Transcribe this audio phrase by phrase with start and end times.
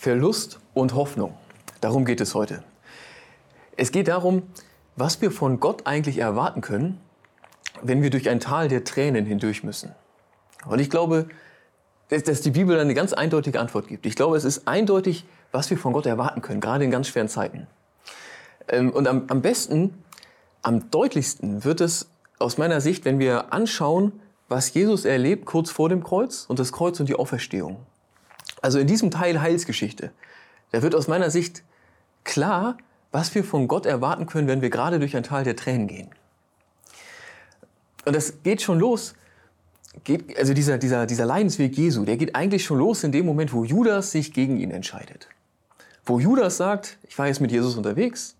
[0.00, 1.34] Verlust und Hoffnung.
[1.82, 2.62] Darum geht es heute.
[3.76, 4.44] Es geht darum,
[4.96, 6.98] was wir von Gott eigentlich erwarten können,
[7.82, 9.94] wenn wir durch ein Tal der Tränen hindurch müssen.
[10.64, 11.28] Und ich glaube,
[12.08, 14.06] dass die Bibel eine ganz eindeutige Antwort gibt.
[14.06, 17.28] Ich glaube, es ist eindeutig, was wir von Gott erwarten können, gerade in ganz schweren
[17.28, 17.66] Zeiten.
[18.68, 20.02] Ähm, und am, am besten,
[20.62, 22.08] am deutlichsten wird es
[22.38, 26.72] aus meiner Sicht, wenn wir anschauen, was Jesus erlebt kurz vor dem Kreuz und das
[26.72, 27.84] Kreuz und die Auferstehung.
[28.62, 30.12] Also in diesem Teil Heilsgeschichte,
[30.72, 31.62] da wird aus meiner Sicht
[32.24, 32.76] klar,
[33.12, 36.10] was wir von Gott erwarten können, wenn wir gerade durch ein Tal der Tränen gehen.
[38.04, 39.14] Und das geht schon los.
[40.04, 43.52] Geht, also dieser, dieser, dieser Leidensweg Jesu, der geht eigentlich schon los in dem Moment,
[43.52, 45.28] wo Judas sich gegen ihn entscheidet.
[46.04, 48.36] Wo Judas sagt, ich war jetzt mit Jesus unterwegs,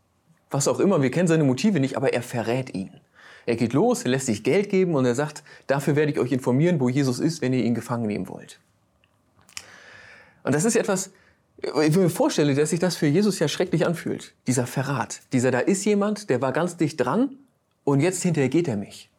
[0.50, 2.90] was auch immer, wir kennen seine Motive nicht, aber er verrät ihn.
[3.46, 6.32] Er geht los, er lässt sich Geld geben und er sagt, dafür werde ich euch
[6.32, 8.60] informieren, wo Jesus ist, wenn ihr ihn gefangen nehmen wollt.
[10.42, 11.10] Und das ist etwas,
[11.58, 14.34] ich mir vorstelle, dass sich das für Jesus ja schrecklich anfühlt.
[14.46, 15.20] Dieser Verrat.
[15.32, 17.36] Dieser, da ist jemand, der war ganz dicht dran
[17.84, 19.10] und jetzt hinterher geht er mich.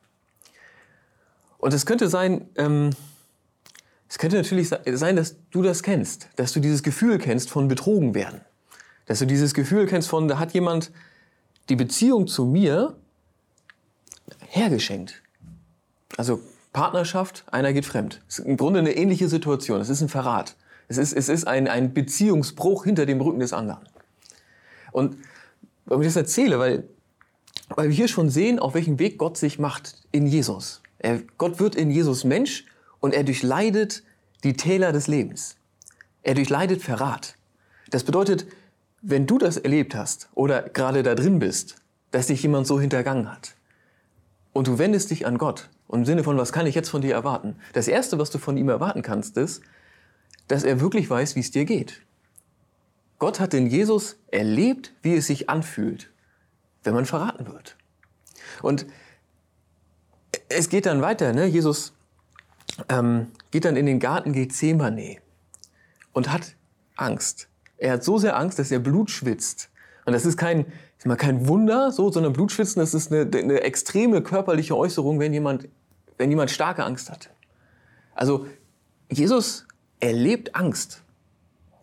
[1.57, 2.89] Und es könnte sein, ähm,
[4.09, 8.15] es könnte natürlich sein, dass du das kennst, dass du dieses Gefühl kennst von betrogen
[8.15, 8.41] werden.
[9.05, 10.91] Dass du dieses Gefühl kennst von, da hat jemand
[11.69, 12.95] die Beziehung zu mir
[14.47, 15.21] hergeschenkt.
[16.17, 16.41] Also
[16.73, 18.21] Partnerschaft, einer geht fremd.
[18.27, 19.79] Das ist im Grunde eine ähnliche Situation.
[19.79, 20.55] Es ist ein Verrat.
[20.91, 23.87] Es ist, es ist ein, ein Beziehungsbruch hinter dem Rücken des anderen.
[24.91, 25.15] Und
[25.85, 26.83] warum ich das erzähle, weil,
[27.69, 30.81] weil wir hier schon sehen, auf welchem Weg Gott sich macht in Jesus.
[30.99, 32.65] Er, Gott wird in Jesus Mensch
[32.99, 34.03] und er durchleidet
[34.43, 35.55] die Täler des Lebens.
[36.23, 37.35] Er durchleidet Verrat.
[37.89, 38.45] Das bedeutet,
[39.01, 41.77] wenn du das erlebt hast oder gerade da drin bist,
[42.11, 43.55] dass dich jemand so hintergangen hat
[44.51, 47.01] und du wendest dich an Gott und im Sinne von, was kann ich jetzt von
[47.01, 47.55] dir erwarten?
[47.71, 49.61] Das Erste, was du von ihm erwarten kannst, ist,
[50.51, 52.01] dass er wirklich weiß, wie es dir geht.
[53.19, 56.11] Gott hat in Jesus erlebt, wie es sich anfühlt,
[56.83, 57.77] wenn man verraten wird.
[58.61, 58.85] Und
[60.49, 61.31] es geht dann weiter.
[61.31, 61.45] Ne?
[61.45, 61.93] Jesus
[62.89, 65.17] ähm, geht dann in den Garten Gethsemane
[66.11, 66.55] und hat
[66.97, 67.47] Angst.
[67.77, 69.69] Er hat so sehr Angst, dass er Blut schwitzt.
[70.05, 70.65] Und das ist kein,
[70.97, 75.31] ist mal kein Wunder, so, sondern Blutschwitzen, das ist eine, eine extreme körperliche Äußerung, wenn
[75.31, 75.69] jemand,
[76.17, 77.29] wenn jemand starke Angst hat.
[78.15, 78.47] Also
[79.09, 79.65] Jesus
[80.01, 81.01] erlebt Angst.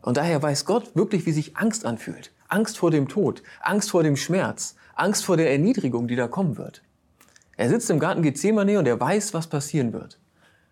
[0.02, 2.32] Und daher weiß Gott wirklich, wie sich Angst anfühlt.
[2.48, 6.56] Angst vor dem Tod, Angst vor dem Schmerz, Angst vor der Erniedrigung, die da kommen
[6.56, 6.82] wird.
[7.56, 10.18] Er sitzt im Garten Gethsemane und er weiß, was passieren wird.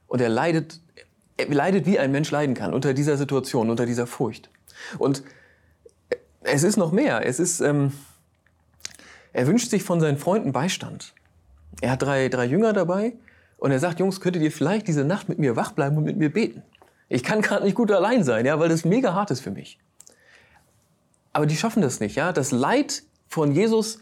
[0.07, 0.81] Und er leidet,
[1.37, 4.51] er leidet, wie ein Mensch leiden kann, unter dieser Situation, unter dieser Furcht.
[4.99, 5.23] Und
[6.43, 7.27] es ist noch mehr.
[7.27, 7.93] Es ist, ähm,
[9.33, 11.13] er wünscht sich von seinen Freunden Beistand.
[11.81, 13.15] Er hat drei, drei Jünger dabei
[13.59, 16.17] und er sagt, Jungs, könntet ihr vielleicht diese Nacht mit mir wach bleiben und mit
[16.17, 16.63] mir beten?
[17.09, 19.79] Ich kann gerade nicht gut allein sein, ja, weil das mega hart ist für mich.
[21.33, 22.33] Aber die schaffen das nicht, ja.
[22.33, 23.99] Das Leid von Jesus,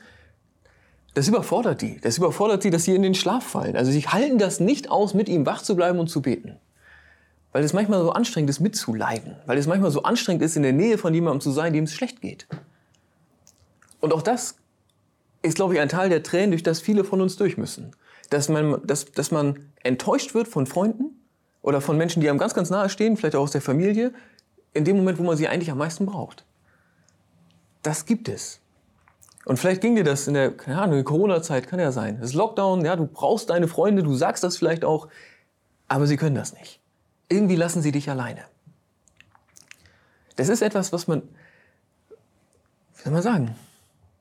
[1.14, 2.00] das überfordert die.
[2.00, 3.76] Das überfordert sie, dass sie in den Schlaf fallen.
[3.76, 6.56] Also sie halten das nicht aus, mit ihm wach zu bleiben und zu beten.
[7.52, 9.36] Weil es manchmal so anstrengend ist, mitzuleiden.
[9.46, 11.94] Weil es manchmal so anstrengend ist, in der Nähe von jemandem zu sein, dem es
[11.94, 12.46] schlecht geht.
[14.00, 14.56] Und auch das
[15.42, 17.92] ist, glaube ich, ein Teil der Tränen, durch das viele von uns durch müssen.
[18.30, 21.23] Dass man, dass, dass man enttäuscht wird von Freunden,
[21.64, 24.12] oder von Menschen, die einem ganz, ganz nahe stehen, vielleicht auch aus der Familie,
[24.74, 26.44] in dem Moment, wo man sie eigentlich am meisten braucht.
[27.82, 28.60] Das gibt es.
[29.46, 32.18] Und vielleicht ging dir das in der, keine Ahnung, Corona-Zeit, kann ja sein.
[32.20, 35.08] Das ist Lockdown, ja, du brauchst deine Freunde, du sagst das vielleicht auch,
[35.88, 36.80] aber sie können das nicht.
[37.30, 38.44] Irgendwie lassen sie dich alleine.
[40.36, 41.22] Das ist etwas, was man,
[42.96, 43.56] wie soll man sagen,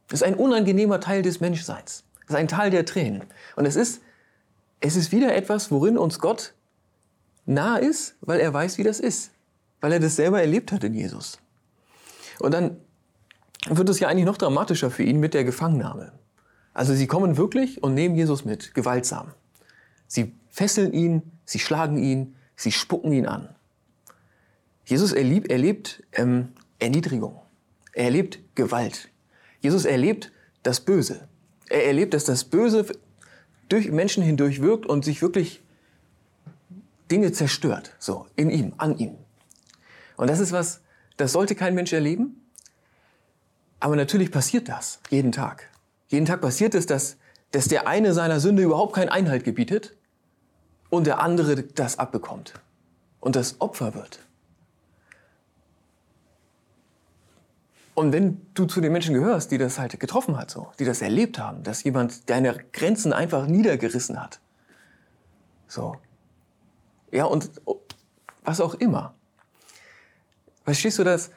[0.08, 2.06] das ist ein unangenehmer Teil des Menschseins.
[2.22, 3.26] Das ist ein Teil der Tränen.
[3.58, 4.02] Und es ist,
[4.80, 6.54] es ist wieder etwas, worin uns Gott
[7.46, 9.32] nah ist, weil er weiß, wie das ist.
[9.82, 11.40] Weil er das selber erlebt hat in Jesus.
[12.40, 12.78] Und dann
[13.68, 16.12] wird es ja eigentlich noch dramatischer für ihn mit der Gefangennahme.
[16.74, 19.32] Also sie kommen wirklich und nehmen Jesus mit, gewaltsam.
[20.08, 23.50] Sie fesseln ihn, sie schlagen ihn, sie spucken ihn an.
[24.86, 27.40] Jesus erlebt, erlebt ähm, Erniedrigung.
[27.94, 29.10] Er erlebt Gewalt.
[29.62, 30.32] Jesus erlebt
[30.64, 31.28] das Böse.
[31.70, 32.86] Er erlebt, dass das Böse
[33.70, 35.63] durch Menschen hindurch wirkt und sich wirklich
[37.14, 39.16] Dinge zerstört, so in ihm, an ihm.
[40.18, 40.82] Und das ist was,
[41.16, 42.42] das sollte kein Mensch erleben.
[43.80, 45.70] Aber natürlich passiert das jeden Tag.
[46.08, 47.18] Jeden Tag passiert es, dass,
[47.52, 49.96] dass der eine seiner Sünde überhaupt keinen Einhalt gebietet
[50.90, 52.56] und der andere das abbekommt
[53.20, 54.20] und das Opfer wird.
[57.94, 61.04] Und wenn du zu den Menschen gehörst, die das halt getroffen hat, so, die das
[61.04, 64.40] erlebt haben, dass jemand deine Grenzen einfach niedergerissen hat,
[65.68, 65.98] so,
[67.14, 67.50] ja, und
[68.44, 69.14] was auch immer.
[70.66, 71.30] Verstehst du das?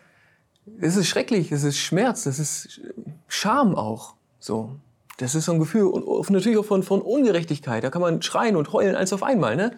[0.81, 2.81] es ist schrecklich, es ist Schmerz, es ist
[3.29, 4.15] Scham auch.
[4.41, 4.77] So.
[5.19, 7.83] Das ist so ein Gefühl, und natürlich auch von, von Ungerechtigkeit.
[7.83, 9.57] Da kann man schreien und heulen, eins auf einmal.
[9.57, 9.73] Ne?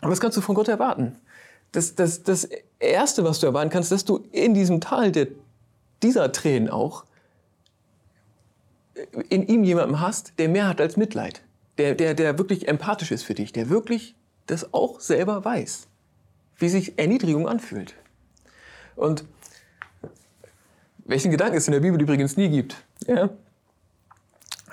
[0.00, 1.16] Aber das kannst du von Gott erwarten.
[1.72, 2.48] Das, das, das
[2.78, 5.26] Erste, was du erwarten kannst, dass du in diesem Tal der,
[6.02, 7.04] dieser Tränen auch
[9.28, 11.42] in ihm jemanden hast, der mehr hat als Mitleid.
[11.78, 14.14] Der, der, der wirklich empathisch ist für dich, der wirklich
[14.46, 15.86] das auch selber weiß,
[16.58, 17.94] wie sich Erniedrigung anfühlt.
[18.94, 19.24] Und
[21.04, 22.76] welchen Gedanken es in der Bibel übrigens nie gibt.
[23.06, 23.30] Ja?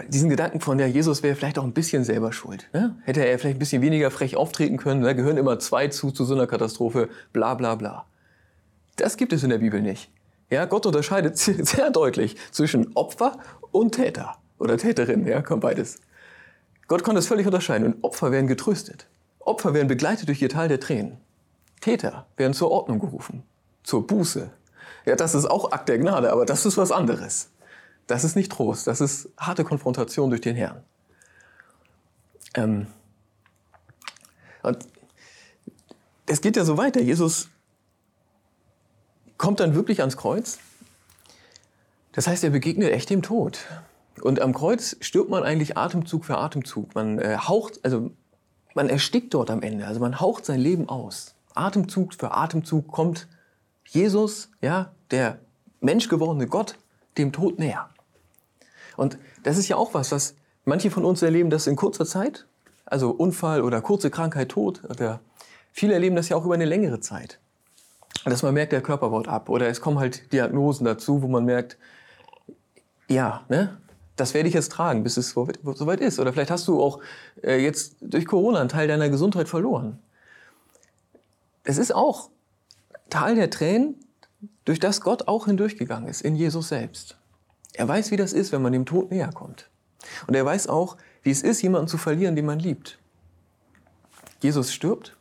[0.08, 2.68] Diesen Gedanken von, der Jesus wäre vielleicht auch ein bisschen selber schuld.
[2.74, 2.96] Ne?
[3.04, 6.26] Hätte er vielleicht ein bisschen weniger frech auftreten können, da gehören immer zwei zu, zu
[6.26, 8.06] so einer Katastrophe, bla bla bla.
[8.96, 10.10] Das gibt es in der Bibel nicht.
[10.50, 13.38] Ja, Gott unterscheidet sehr deutlich zwischen Opfer
[13.72, 14.38] und Täter.
[14.58, 16.00] Oder Täterin, ja, kommt beides.
[16.88, 19.08] Gott kann das völlig unterscheiden und Opfer werden getröstet.
[19.46, 21.18] Opfer werden begleitet durch ihr Tal der Tränen.
[21.82, 23.44] Täter werden zur Ordnung gerufen,
[23.84, 24.52] zur Buße,
[25.06, 27.50] ja, das ist auch Akt der Gnade, aber das ist was anderes.
[28.08, 30.84] Das ist nicht Trost, das ist harte Konfrontation durch den Herrn.
[32.54, 32.88] Ähm
[34.62, 34.78] und
[36.26, 37.02] es geht ja so weiter.
[37.02, 37.50] Jesus
[39.38, 40.60] kommt dann wirklich ans Kreuz.
[42.14, 43.60] Das heißt, er begegnet echt dem Tod.
[44.22, 46.96] Und am Kreuz stirbt man eigentlich Atemzug für Atemzug.
[46.96, 48.12] Man äh, haucht, also
[48.74, 49.86] man erstickt dort am Ende.
[49.86, 51.36] Also man haucht sein Leben aus.
[51.54, 53.28] Atemzug für Atemzug kommt
[53.86, 55.40] Jesus, ja, der
[55.82, 56.76] menschgewordene Gott,
[57.18, 57.90] dem Tod näher.
[58.98, 60.36] Und das ist ja auch was, was
[60.66, 62.48] manche von uns erleben, das in kurzer Zeit,
[62.86, 65.20] also Unfall oder kurze Krankheit, Tod, oder
[65.72, 67.40] viele erleben das ja auch über eine längere Zeit.
[68.26, 71.44] Dass man merkt, der Körper baut ab oder es kommen halt Diagnosen dazu, wo man
[71.44, 71.78] merkt,
[73.10, 73.78] ja, ne,
[74.16, 76.20] das werde ich jetzt tragen, bis es soweit ist.
[76.20, 77.00] Oder vielleicht hast du auch
[77.42, 80.00] äh, jetzt durch Corona einen Teil deiner Gesundheit verloren.
[81.64, 82.30] Es ist auch
[83.10, 83.96] Tal der Tränen,
[84.66, 87.18] durch das Gott auch hindurchgegangen ist, in Jesus selbst.
[87.74, 89.70] Er weiß, wie das ist, wenn man dem Tod näher kommt.
[90.28, 93.00] Und er weiß auch, wie es ist, jemanden zu verlieren, den man liebt.
[94.42, 95.16] Jesus stirbt,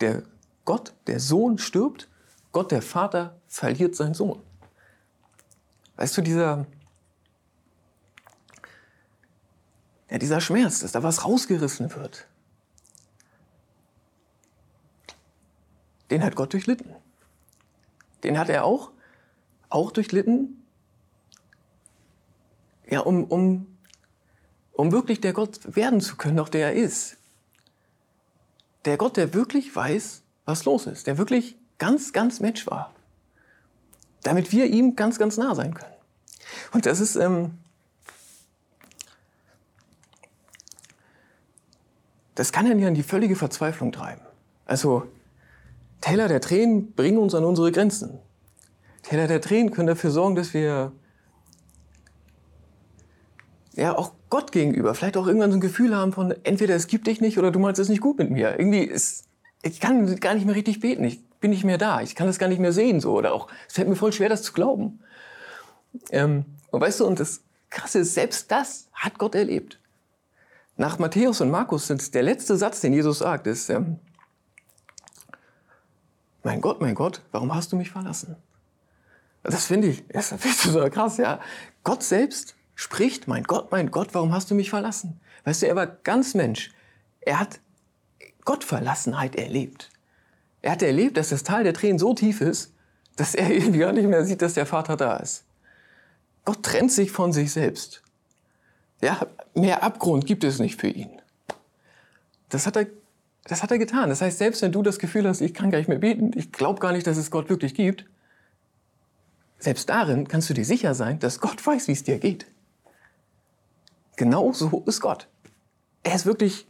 [0.00, 0.22] der
[0.64, 2.08] Gott, der Sohn stirbt,
[2.52, 4.40] Gott, der Vater, verliert seinen Sohn.
[5.96, 6.66] Weißt du, dieser,
[10.14, 12.28] ja, dieser Schmerz, dass da was rausgerissen wird,
[16.08, 16.94] den hat Gott durchlitten.
[18.22, 18.92] Den hat er auch,
[19.70, 20.64] auch durchlitten,
[22.88, 23.76] ja, um, um,
[24.72, 27.16] um wirklich der Gott werden zu können, auch der er ist.
[28.84, 32.94] Der Gott, der wirklich weiß, was los ist, der wirklich ganz, ganz Mensch war.
[34.22, 35.96] Damit wir ihm ganz, ganz nah sein können.
[36.70, 37.58] Und das ist, ähm,
[42.34, 44.22] das kann ihn ja in die völlige Verzweiflung treiben.
[44.66, 45.04] Also,
[46.00, 48.18] Täler der Tränen bringen uns an unsere Grenzen.
[49.02, 50.92] Täler der Tränen können dafür sorgen, dass wir
[53.74, 57.06] ja auch Gott gegenüber vielleicht auch irgendwann so ein Gefühl haben von entweder es gibt
[57.06, 58.58] dich nicht oder du meinst es nicht gut mit mir.
[58.58, 59.24] Irgendwie ist
[59.62, 62.38] ich kann gar nicht mehr richtig beten, ich bin nicht mehr da, ich kann das
[62.38, 65.00] gar nicht mehr sehen so oder auch es fällt mir voll schwer das zu glauben.
[66.10, 69.78] Ähm, und weißt du und das Krasse ist selbst das hat Gott erlebt.
[70.76, 74.00] Nach Matthäus und Markus sind der letzte Satz, den Jesus sagt, ist ähm,
[76.42, 78.36] mein Gott, mein Gott, warum hast du mich verlassen?
[79.42, 81.40] Das finde ich, das ich so krass, ja.
[81.84, 85.20] Gott selbst spricht, mein Gott, mein Gott, warum hast du mich verlassen?
[85.44, 86.72] Weißt du, er war ganz Mensch.
[87.20, 87.60] Er hat
[88.44, 89.90] Gottverlassenheit erlebt.
[90.62, 92.72] Er hat erlebt, dass das Tal der Tränen so tief ist,
[93.16, 95.44] dass er irgendwie gar nicht mehr sieht, dass der Vater da ist.
[96.44, 98.02] Gott trennt sich von sich selbst.
[99.04, 101.10] Ja, mehr Abgrund gibt es nicht für ihn.
[102.48, 102.86] Das hat er
[103.44, 104.08] das hat er getan.
[104.08, 106.50] Das heißt, selbst wenn du das Gefühl hast, ich kann gar nicht mehr beten, ich
[106.50, 108.06] glaube gar nicht, dass es Gott wirklich gibt,
[109.58, 112.46] selbst darin kannst du dir sicher sein, dass Gott weiß, wie es dir geht.
[114.16, 115.28] Genau so ist Gott.
[116.02, 116.66] Er ist wirklich,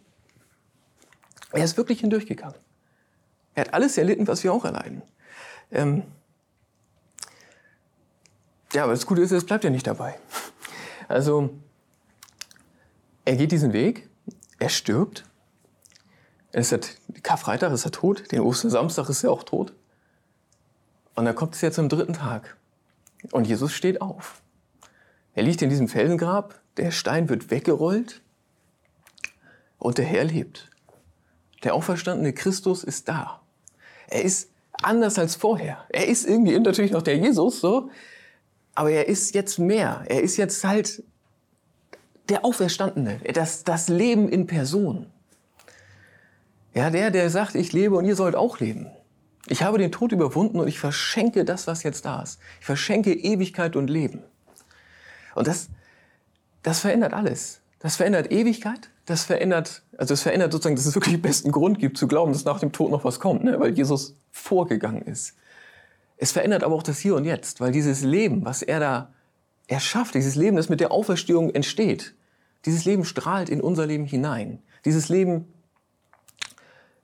[1.52, 2.58] er ist wirklich hindurchgegangen.
[3.54, 5.02] Er hat alles erlitten, was wir auch erleiden.
[5.70, 6.02] Ähm
[8.72, 10.18] ja, aber das Gute ist, es bleibt ja nicht dabei.
[11.06, 11.50] Also,
[13.24, 14.08] er geht diesen Weg,
[14.58, 15.24] er stirbt,
[16.52, 19.74] es ist Karfreitag ist er tot, den Ostersamstag ist er auch tot.
[21.16, 22.56] Und dann kommt es jetzt am dritten Tag.
[23.32, 24.40] Und Jesus steht auf.
[25.34, 28.22] Er liegt in diesem Felsengrab, der Stein wird weggerollt
[29.78, 30.70] und der Herr lebt.
[31.64, 33.40] Der auferstandene Christus ist da.
[34.08, 35.84] Er ist anders als vorher.
[35.88, 37.90] Er ist irgendwie natürlich noch der Jesus, so,
[38.74, 40.04] aber er ist jetzt mehr.
[40.06, 41.02] Er ist jetzt halt
[42.28, 45.06] der Auferstandene, das, das Leben in Person.
[46.74, 48.88] Ja, der, der sagt, ich lebe und ihr sollt auch leben.
[49.46, 52.40] Ich habe den Tod überwunden und ich verschenke das, was jetzt da ist.
[52.60, 54.22] Ich verschenke Ewigkeit und Leben.
[55.34, 55.68] Und das,
[56.62, 57.60] das verändert alles.
[57.78, 61.78] Das verändert Ewigkeit, das verändert, also das verändert sozusagen, dass es wirklich den besten Grund
[61.78, 63.60] gibt zu glauben, dass nach dem Tod noch was kommt, ne?
[63.60, 65.34] weil Jesus vorgegangen ist.
[66.16, 69.12] Es verändert aber auch das Hier und Jetzt, weil dieses Leben, was er da
[69.66, 72.14] erschafft, dieses Leben, das mit der Auferstehung entsteht,
[72.64, 74.62] dieses Leben strahlt in unser Leben hinein.
[74.84, 75.46] Dieses Leben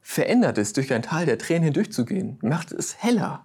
[0.01, 3.45] verändert es, durch ein Tal der Tränen hindurchzugehen, macht es heller.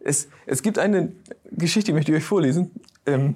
[0.00, 1.12] Es, es gibt eine
[1.50, 2.70] Geschichte, die möchte ich euch vorlesen.
[3.06, 3.34] Ähm,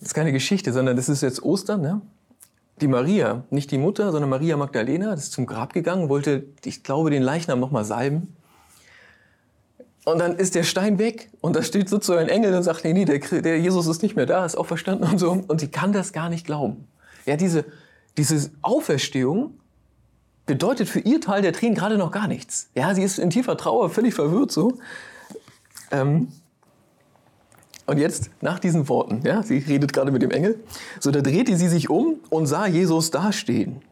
[0.00, 1.80] das ist keine Geschichte, sondern das ist jetzt Ostern.
[1.80, 2.00] Ne?
[2.80, 7.10] Die Maria, nicht die Mutter, sondern Maria Magdalena, ist zum Grab gegangen, wollte, ich glaube,
[7.10, 8.36] den Leichnam nochmal salben.
[10.06, 12.92] Und dann ist der Stein weg und da steht sozusagen ein Engel und sagt, nee,
[12.92, 15.42] nee, der, der Jesus ist nicht mehr da, ist auch verstanden und so.
[15.48, 16.86] Und sie kann das gar nicht glauben.
[17.24, 17.64] Ja, diese,
[18.16, 19.58] diese Auferstehung
[20.46, 22.70] bedeutet für ihr Teil der Tränen gerade noch gar nichts.
[22.76, 24.78] Ja, sie ist in tiefer Trauer, völlig verwirrt so.
[25.90, 26.28] Ähm,
[27.86, 30.60] und jetzt nach diesen Worten, ja, sie redet gerade mit dem Engel,
[31.00, 33.82] so da drehte sie sich um und sah Jesus dastehen.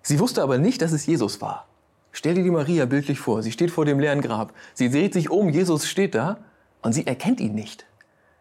[0.00, 1.66] Sie wusste aber nicht, dass es Jesus war.
[2.12, 4.52] Stell dir die Maria bildlich vor, sie steht vor dem leeren Grab.
[4.74, 6.38] Sie dreht sich um, Jesus steht da
[6.82, 7.86] und sie erkennt ihn nicht.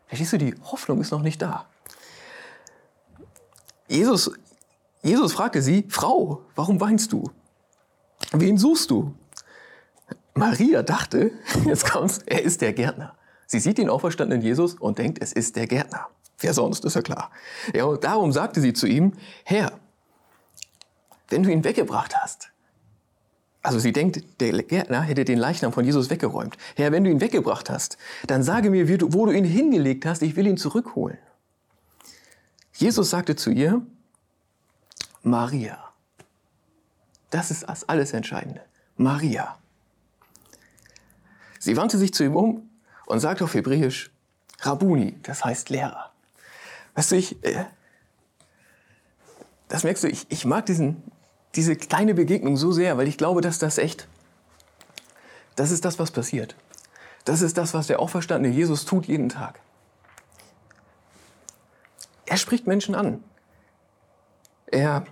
[0.08, 1.68] Verstehst du, die Hoffnung ist noch nicht da.
[3.88, 4.32] Jesus,
[5.02, 7.32] Jesus fragte sie, Frau, warum weinst du?
[8.34, 9.14] Wen suchst du?
[10.34, 11.32] Maria dachte,
[11.66, 13.16] jetzt kommt's, er ist der Gärtner.
[13.48, 16.08] Sie sieht den auferstandenen Jesus und denkt, es ist der Gärtner.
[16.40, 17.32] Wer sonst, ist ja klar.
[17.74, 19.14] Ja, und darum sagte sie zu ihm,
[19.44, 19.80] Herr,
[21.30, 22.51] wenn du ihn weggebracht hast,
[23.64, 26.58] also sie denkt, der Gärtner hätte den Leichnam von Jesus weggeräumt.
[26.76, 30.36] Herr, wenn du ihn weggebracht hast, dann sage mir, wo du ihn hingelegt hast, ich
[30.36, 31.18] will ihn zurückholen.
[32.74, 33.82] Jesus sagte zu ihr,
[35.22, 35.78] Maria.
[37.30, 38.62] Das ist das alles Entscheidende.
[38.98, 39.58] Maria.
[41.60, 42.70] Sie wandte sich zu ihm um
[43.06, 44.10] und sagt auf Hebräisch
[44.62, 46.12] Rabuni, das heißt Lehrer.
[46.96, 47.66] Weißt du, ich, äh,
[49.68, 51.04] das merkst du, ich, ich mag diesen,
[51.56, 54.08] diese kleine Begegnung so sehr, weil ich glaube, dass das echt,
[55.56, 56.56] das ist das, was passiert.
[57.26, 59.60] Das ist das, was der auferstandene Jesus tut jeden Tag.
[62.26, 63.24] Er spricht Menschen an.
[64.68, 65.06] Er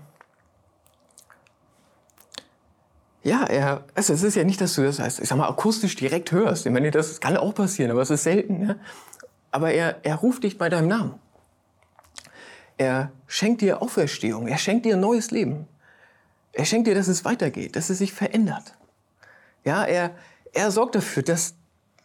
[3.22, 5.96] Ja, er, also es ist ja nicht, dass du das heißt, ich sag mal, akustisch
[5.96, 6.66] direkt hörst.
[6.66, 8.60] Ich meine, das kann auch passieren, aber es ist selten.
[8.60, 8.80] Ne?
[9.52, 11.16] Aber er, er ruft dich bei deinem Namen.
[12.78, 14.48] Er schenkt dir Auferstehung.
[14.48, 15.68] Er schenkt dir ein neues Leben.
[16.54, 18.76] Er schenkt dir, dass es weitergeht, dass es sich verändert.
[19.64, 20.16] Ja, er,
[20.54, 21.56] er sorgt dafür, dass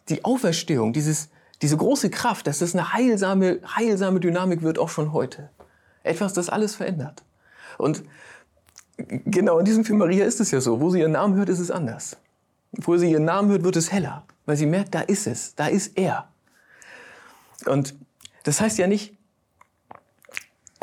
[0.09, 1.29] die Auferstehung, dieses,
[1.61, 5.49] diese große Kraft, dass es eine heilsame, heilsame Dynamik wird, auch schon heute.
[6.03, 7.23] Etwas, das alles verändert.
[7.77, 8.03] Und
[8.97, 10.79] Genau, in diesem Film Maria ist es ja so.
[10.79, 12.17] Wo sie ihren Namen hört, ist es anders.
[12.71, 14.23] Wo sie ihren Namen hört, wird es heller.
[14.45, 16.29] Weil sie merkt, da ist es, da ist er.
[17.65, 17.95] Und
[18.43, 19.17] das heißt ja nicht,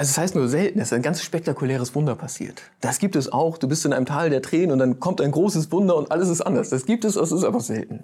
[0.03, 2.61] also es das heißt nur selten, dass ein ganz spektakuläres Wunder passiert.
[2.81, 3.57] Das gibt es auch.
[3.57, 6.29] Du bist in einem Tal der Tränen und dann kommt ein großes Wunder und alles
[6.29, 6.71] ist anders.
[6.71, 8.03] Das gibt es, das ist aber selten.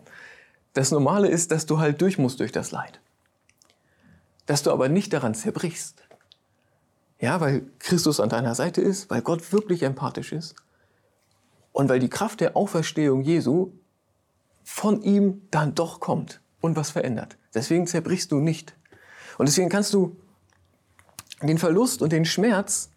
[0.74, 3.00] Das Normale ist, dass du halt durch musst durch das Leid.
[4.46, 6.04] Dass du aber nicht daran zerbrichst.
[7.18, 10.54] Ja, weil Christus an deiner Seite ist, weil Gott wirklich empathisch ist
[11.72, 13.72] und weil die Kraft der Auferstehung Jesu
[14.62, 17.38] von ihm dann doch kommt und was verändert.
[17.54, 18.76] Deswegen zerbrichst du nicht.
[19.36, 20.16] Und deswegen kannst du
[21.42, 22.90] den Verlust und den Schmerz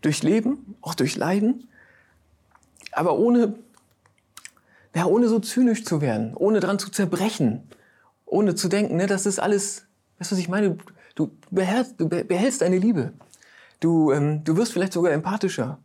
[0.00, 1.68] durchleben, auch durchleiden,
[2.92, 3.54] aber ohne,
[4.94, 7.62] ja, ohne so zynisch zu werden, ohne dran zu zerbrechen,
[8.26, 9.86] ohne zu denken, ne, das ist alles,
[10.18, 10.78] weißt du, was ich meine?
[11.14, 13.12] Du behältst, du behältst deine Liebe.
[13.80, 15.78] Du, ähm, du wirst vielleicht sogar empathischer,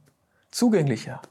[0.51, 1.21] zugänglicher.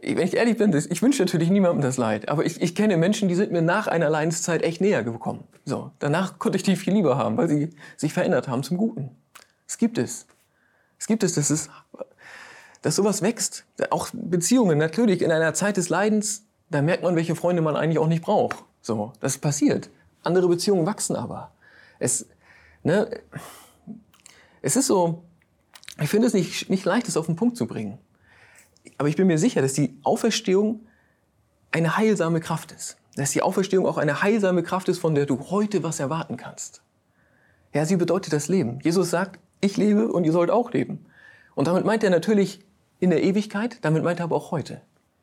[0.00, 3.28] Wenn ich ehrlich bin, ich wünsche natürlich niemandem das Leid, aber ich, ich kenne Menschen,
[3.28, 5.44] die sind mir nach einer Leidenszeit echt näher gekommen.
[5.64, 9.10] So, danach konnte ich die viel lieber haben, weil sie sich verändert haben zum Guten.
[9.68, 10.26] Es gibt es.
[10.98, 11.68] Es gibt es, dass, es,
[12.82, 13.64] dass sowas wächst.
[13.90, 17.98] Auch Beziehungen, natürlich, in einer Zeit des Leidens, da merkt man, welche Freunde man eigentlich
[17.98, 18.64] auch nicht braucht.
[18.80, 19.90] So, das passiert.
[20.22, 21.52] Andere Beziehungen wachsen aber.
[21.98, 22.26] Es,
[22.82, 23.20] ne,
[24.62, 25.22] es ist so,
[26.00, 27.98] ich finde es nicht, nicht leicht, das auf den Punkt zu bringen.
[28.96, 30.86] Aber ich bin mir sicher, dass die Auferstehung
[31.70, 32.96] eine heilsame Kraft ist.
[33.16, 36.82] Dass die Auferstehung auch eine heilsame Kraft ist, von der du heute was erwarten kannst.
[37.74, 38.80] Ja, sie bedeutet das Leben.
[38.82, 41.06] Jesus sagt, ich lebe und ihr sollt auch leben.
[41.54, 42.60] Und damit meint er natürlich
[43.00, 44.80] in der Ewigkeit, damit meint er aber auch heute.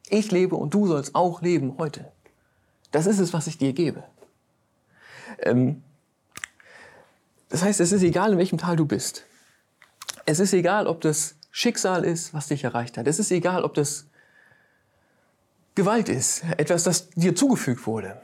[0.10, 2.12] Ich lebe und du sollst auch leben heute.
[2.92, 4.04] Das ist es, was ich dir gebe.
[5.40, 5.84] Ähm,
[7.50, 9.26] das heißt, es ist egal, in welchem Tal du bist.
[10.26, 13.08] Es ist egal, ob das Schicksal ist, was dich erreicht hat.
[13.08, 14.08] Es ist egal, ob das
[15.76, 18.22] Gewalt ist, etwas, das dir zugefügt wurde.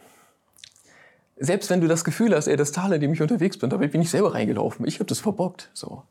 [1.44, 3.78] Selbst wenn du das Gefühl hast, ey, das Tal, in dem ich unterwegs bin, da
[3.78, 5.72] bin ich selber reingelaufen, ich habe das verbockt.
[5.74, 6.04] So.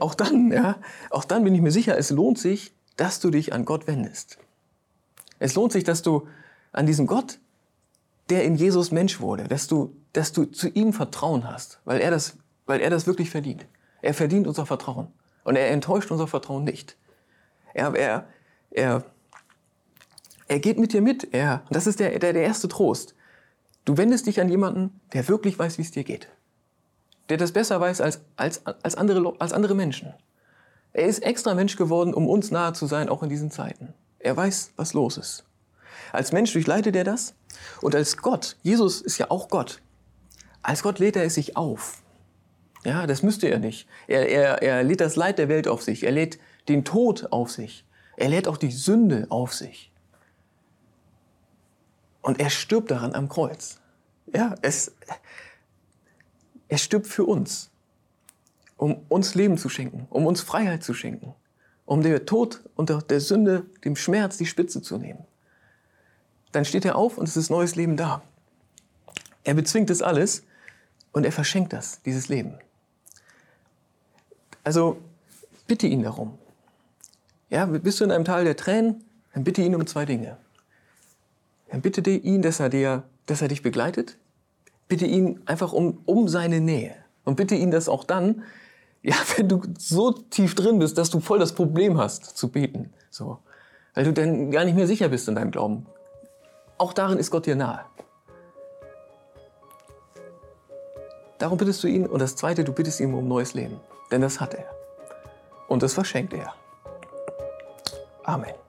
[0.00, 0.78] Auch dann, ja,
[1.10, 4.38] auch dann bin ich mir sicher, es lohnt sich, dass du dich an Gott wendest.
[5.40, 6.26] Es lohnt sich, dass du
[6.72, 7.38] an diesen Gott,
[8.30, 12.10] der in Jesus Mensch wurde, dass du, dass du zu ihm Vertrauen hast, weil er
[12.10, 13.66] das, weil er das wirklich verdient.
[14.00, 15.08] Er verdient unser Vertrauen
[15.44, 16.96] und er enttäuscht unser Vertrauen nicht.
[17.74, 18.26] Er, er,
[18.70, 19.04] er,
[20.48, 21.34] er geht mit dir mit.
[21.34, 23.14] Er, das ist der, der, der erste Trost.
[23.84, 26.28] Du wendest dich an jemanden, der wirklich weiß, wie es dir geht.
[27.28, 30.12] Der das besser weiß als, als, als, andere, als andere Menschen.
[30.92, 33.94] Er ist extra Mensch geworden, um uns nahe zu sein, auch in diesen Zeiten.
[34.18, 35.44] Er weiß, was los ist.
[36.12, 37.34] Als Mensch durchleitet er das.
[37.80, 39.80] Und als Gott, Jesus ist ja auch Gott,
[40.62, 42.02] als Gott lädt er es sich auf.
[42.84, 43.86] Ja, das müsste er nicht.
[44.06, 46.02] Er, er, er lädt das Leid der Welt auf sich.
[46.04, 47.84] Er lädt den Tod auf sich.
[48.16, 49.89] Er lädt auch die Sünde auf sich.
[52.30, 53.80] Und er stirbt daran am Kreuz.
[54.32, 54.92] Ja, es,
[56.68, 57.70] er stirbt für uns,
[58.76, 61.34] um uns Leben zu schenken, um uns Freiheit zu schenken,
[61.86, 65.26] um der Tod und der Sünde, dem Schmerz die Spitze zu nehmen.
[66.52, 68.22] Dann steht er auf und es ist neues Leben da.
[69.42, 70.44] Er bezwingt es alles
[71.10, 72.54] und er verschenkt das, dieses Leben.
[74.62, 74.98] Also
[75.66, 76.38] bitte ihn darum.
[77.48, 79.02] Ja, bist du in einem Tal der Tränen,
[79.34, 80.38] dann bitte ihn um zwei Dinge.
[81.70, 84.18] Dann bitte ihn, dass er, dir, dass er dich begleitet.
[84.88, 86.94] Bitte ihn einfach um, um seine Nähe.
[87.24, 88.42] Und bitte ihn das auch dann,
[89.02, 92.92] ja, wenn du so tief drin bist, dass du voll das Problem hast, zu beten.
[93.10, 93.38] So.
[93.94, 95.86] Weil du dann gar nicht mehr sicher bist in deinem Glauben.
[96.78, 97.84] Auch darin ist Gott dir nahe.
[101.38, 102.06] Darum bittest du ihn.
[102.06, 103.80] Und das Zweite, du bittest ihn um neues Leben.
[104.10, 104.66] Denn das hat er.
[105.68, 106.52] Und das verschenkt er.
[108.24, 108.59] Amen.